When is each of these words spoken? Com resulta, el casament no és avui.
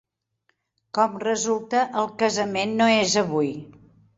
Com 0.99 1.19
resulta, 1.25 1.83
el 2.03 2.09
casament 2.25 2.77
no 2.81 2.89
és 2.95 3.15
avui. 3.25 3.53